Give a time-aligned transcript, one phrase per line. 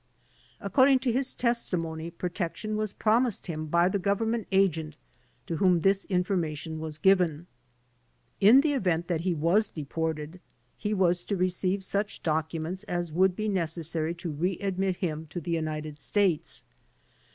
[0.59, 4.97] According to his testimony, protection was promised him by the Gov ernment Agent
[5.45, 7.45] to whom this information was given.
[8.39, 10.39] In the event that he was deported
[10.75, 15.39] he was to receive such documents as would be necessary to re admit him to
[15.39, 16.63] the United States.